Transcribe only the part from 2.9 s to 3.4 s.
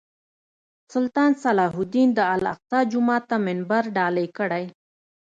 جومات ته